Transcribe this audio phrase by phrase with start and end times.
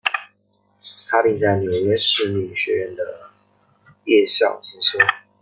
[1.07, 3.29] 他并在纽约市立学院的
[4.05, 4.97] 夜校进修。